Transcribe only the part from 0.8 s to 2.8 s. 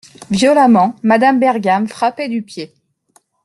Madame Bergam frappait du pied.